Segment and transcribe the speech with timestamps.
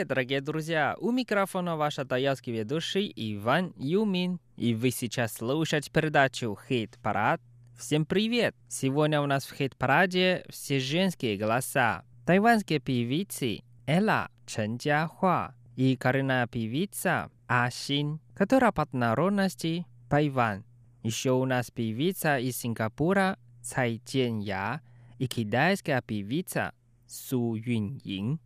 [0.00, 0.96] Привет, дорогие друзья!
[0.98, 4.40] У микрофона ваш таялский ведущий Иван Юмин.
[4.56, 7.42] И вы сейчас слушаете передачу «Хит-парад».
[7.78, 8.56] Всем привет!
[8.66, 12.04] Сегодня у нас в «Хит-параде» все женские голоса.
[12.24, 20.64] Тайванские певицы Элла Чен Джахуа и коренная певица А Син, которая под народности Тайвань.
[21.02, 24.80] Еще у нас певица из Сингапура Цай Джен Я
[25.18, 26.72] и китайская певица
[27.06, 28.40] Су Юн Ин.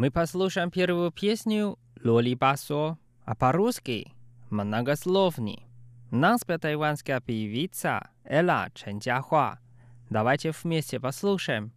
[0.00, 4.14] Мы послушаем первую песню «Лоли Басо», а по-русски
[4.48, 5.66] «Многословный».
[6.10, 9.58] Наспя тайванская певица Эла Чен Джахуа.
[10.08, 11.74] Давайте вместе послушаем.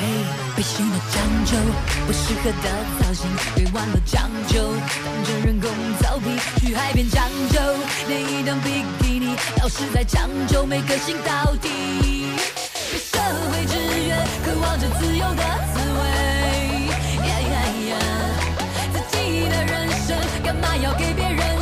[0.00, 0.24] Эй,
[3.14, 4.74] 适合的造型，别忘了讲究。
[5.04, 5.70] 当着人工
[6.00, 7.60] 造皮，去海边将就。
[8.08, 11.68] 连一档比基尼，要是再将就，没个性到底。
[12.90, 13.18] 被社
[13.50, 16.02] 会制约，渴望着自由的滋味。
[17.18, 17.56] 呀呀
[17.90, 17.92] 呀，
[18.92, 21.53] 自己的人生，干嘛要给别人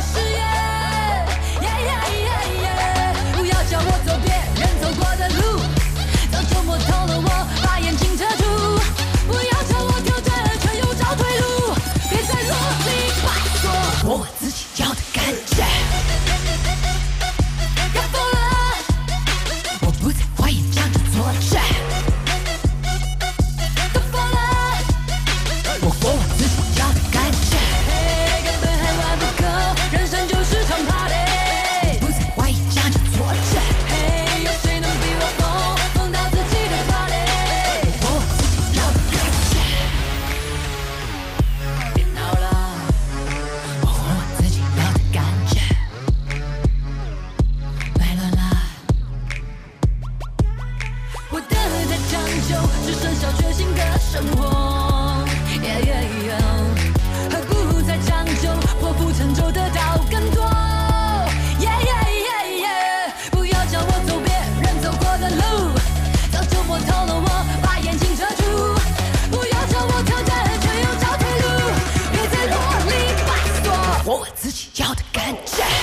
[75.13, 75.82] Gotcha!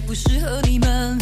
[0.00, 1.16] 不适合你们，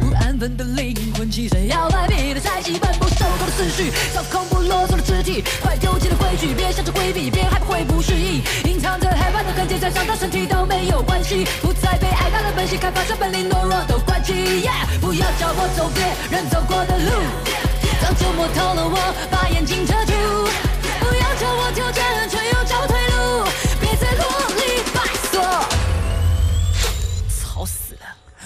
[0.00, 14.32] 不安分的灵魂，汽车摇摆，别的菜鸡奔波受够的思绪，操控不啰嗦的肢体，快丢弃了规矩，别想着规避，别害怕会不适应，隐藏着害怕的痕迹，再伤到身体都没有关系，不再被爱大的本性开发出本领，懦弱都关机。
[14.62, 17.10] Yeah，不要叫我走别人走过的路，
[18.00, 20.12] 早就摸透了我，把眼睛遮住。
[21.00, 23.44] 不要叫我挑战，却又找退路，
[23.80, 24.24] 别再啰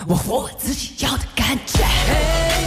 [0.09, 2.66] 我活我自己要的感觉。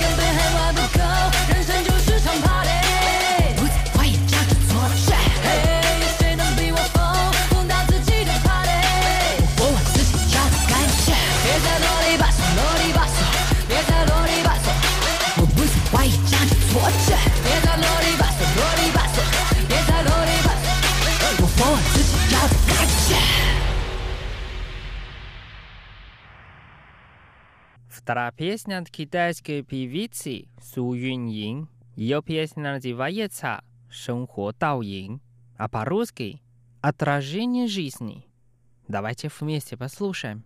[28.08, 31.69] Вторая песня от китайской певицы Су Юньин.
[31.96, 35.20] Ее песня называется «Шэнхуо Даоин»,
[35.56, 36.43] а по-русски
[36.81, 38.26] «Отражение жизни».
[38.88, 40.43] Давайте вместе послушаем.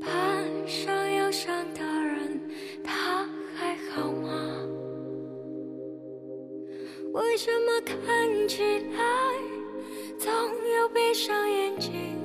[0.00, 2.40] 攀上忧伤的人，
[2.84, 3.26] 他
[3.56, 4.66] 还好吗？
[7.14, 8.98] 为什么看起来
[10.18, 12.21] 总有闭上眼睛？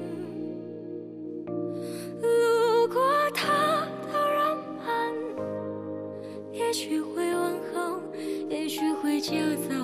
[9.28, 9.34] 就
[9.68, 9.74] 走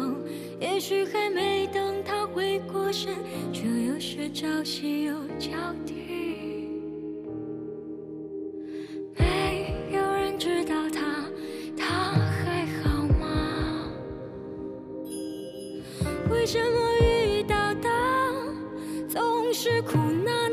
[0.58, 3.14] 也许还没等他回过神
[3.52, 5.50] 就又是朝夕又交
[5.84, 6.70] 替。
[9.18, 11.26] 没有人知道他
[11.76, 13.92] 他还好吗？
[16.30, 17.90] 为什么遇到的
[19.06, 20.43] 总是苦难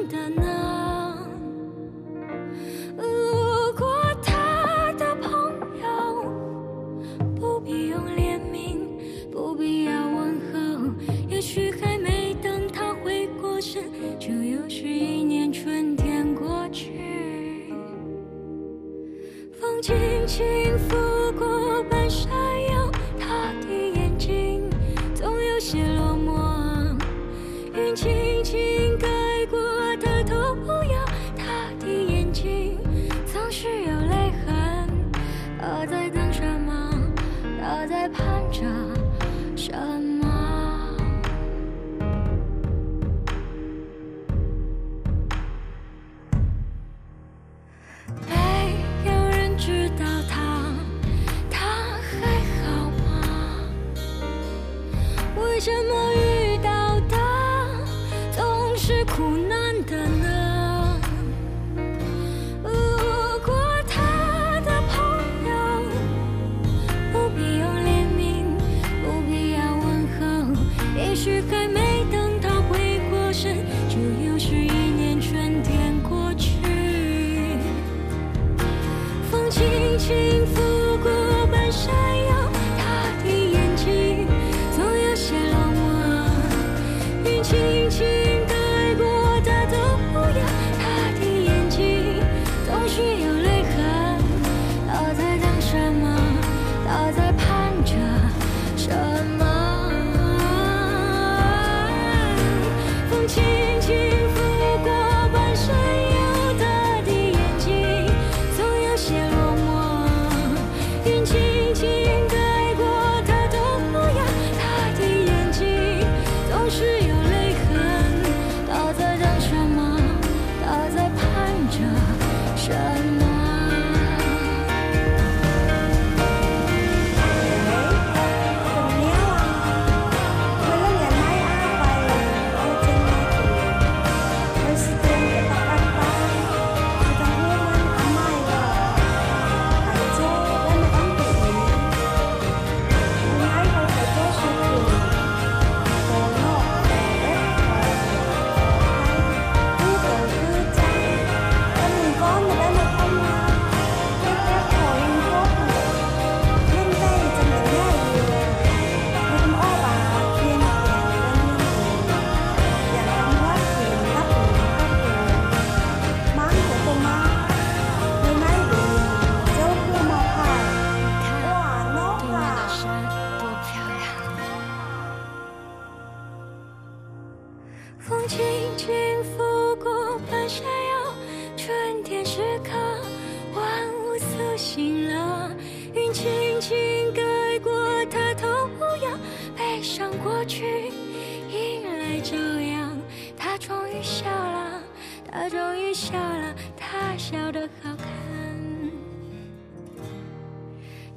[195.42, 198.08] 他终于笑了他笑得好看。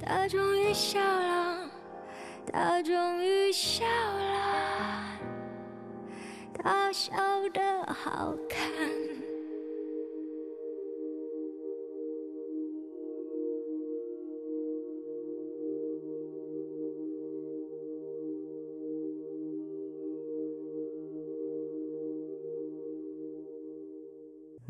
[0.00, 1.70] 他终于笑了
[2.50, 5.18] 他终于笑了。
[6.54, 7.12] 他笑
[7.52, 9.03] 得好看。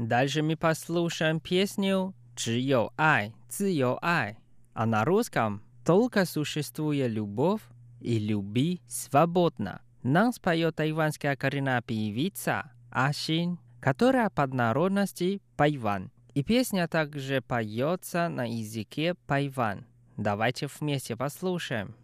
[0.04, 4.36] Дальше мы послушаем песню «Чжио ай, цзио ай»,
[4.74, 7.62] а на русском «Только существует любовь
[8.00, 9.80] и люби свободно».
[10.02, 16.10] Нам споет тайванская коренная певица Ашин, которая под народности Пайван.
[16.34, 19.86] И песня также поется на языке Пайван.
[20.18, 21.96] Давайте вместе послушаем.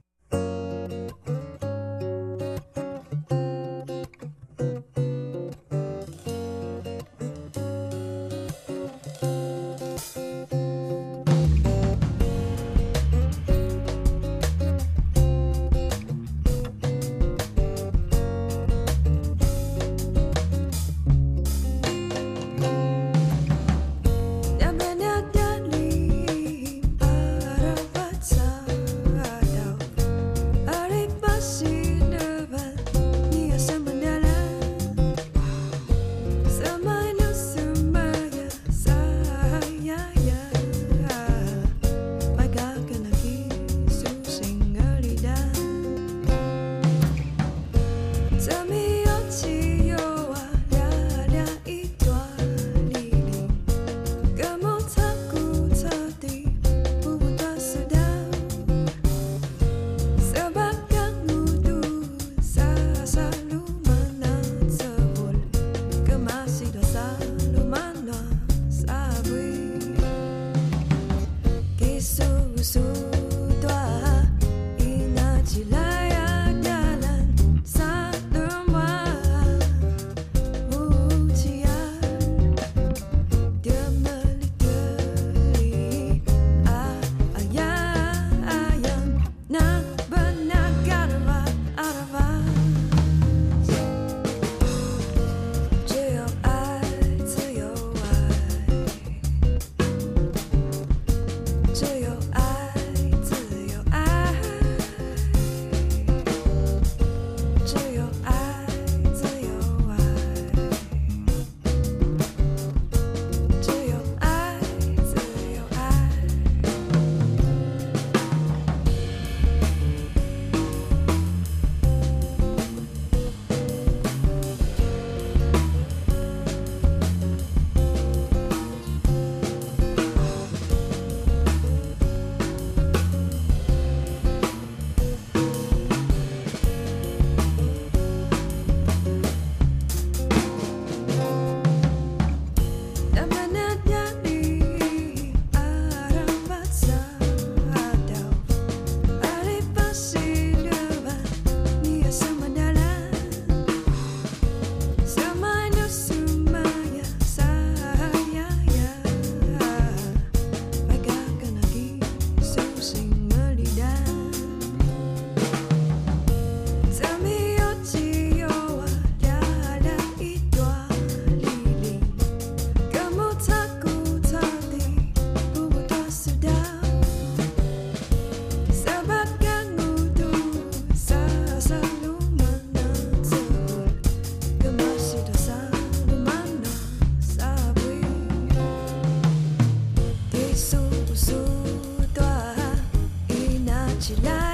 [194.16, 194.50] she.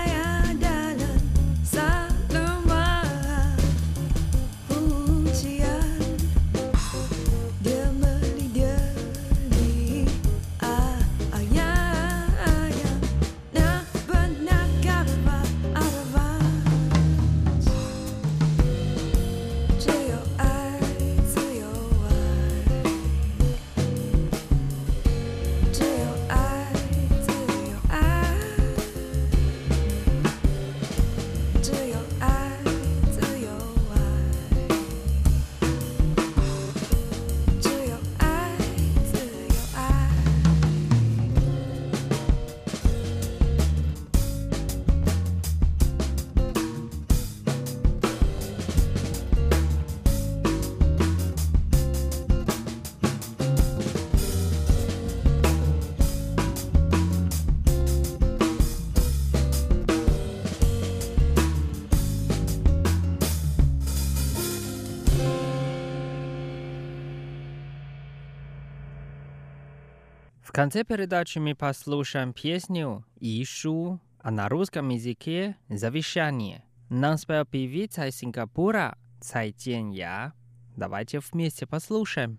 [70.56, 76.64] конце передачи мы послушаем песню «Ишу», а на русском языке «Завещание».
[76.88, 80.32] Нам спел певица из Сингапура Цай Тянья.
[80.74, 82.38] Давайте вместе послушаем.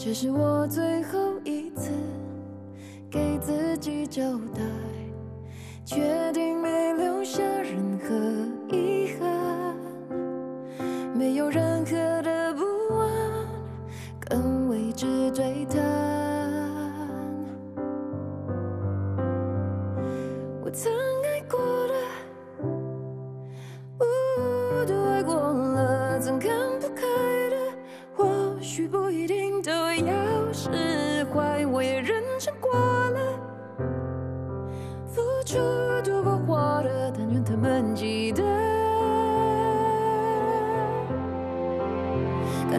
[0.00, 1.90] 这是我最后一次
[3.10, 4.22] 给自己交
[4.54, 4.62] 代
[5.84, 6.57] 确定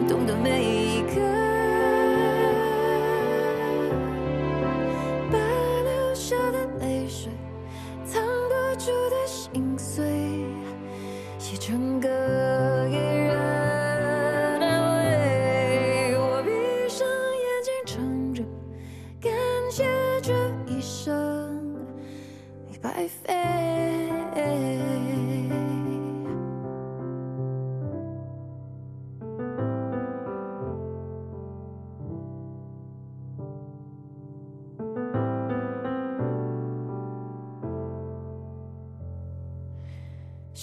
[0.08, 1.29] 动的每一刻。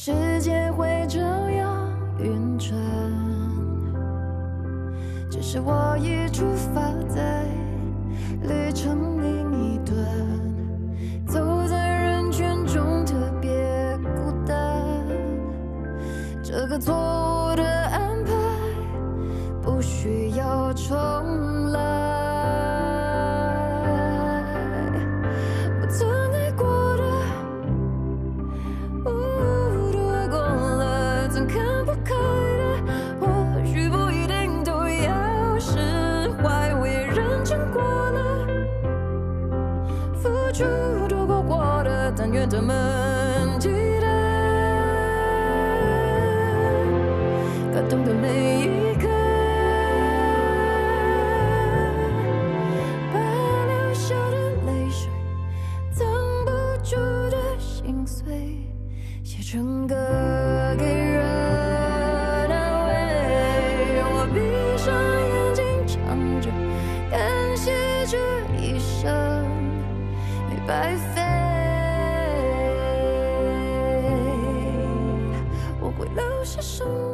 [0.07, 1.85] 世界会这样
[2.17, 2.71] 运转，
[5.29, 7.43] 只是我已出发在
[8.43, 9.97] 旅程另一端，
[11.27, 13.49] 走在人群中特别
[14.15, 15.03] 孤单，
[16.41, 17.26] 这个错。
[76.77, 77.07] 什么？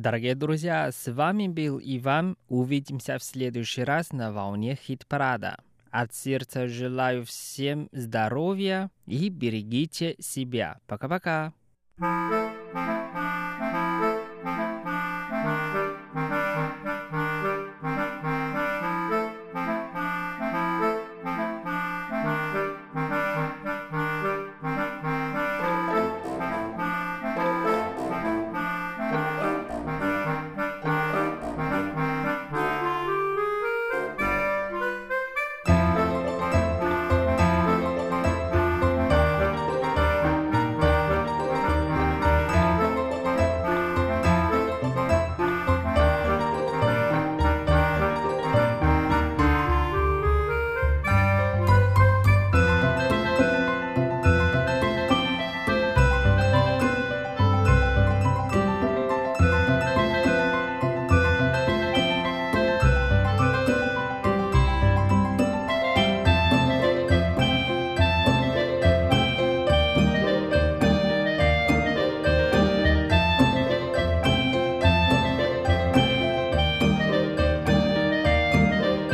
[0.00, 2.38] Дорогие друзья, с вами был Иван.
[2.48, 5.58] Увидимся в следующий раз на волне хит-парада.
[5.90, 10.78] От сердца желаю всем здоровья и берегите себя.
[10.86, 11.52] Пока-пока.
[11.98, 13.09] thank you